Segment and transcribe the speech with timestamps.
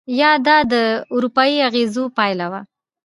[0.19, 0.73] یا دا د
[1.15, 2.61] اروپایي اغېزو پایله وه؟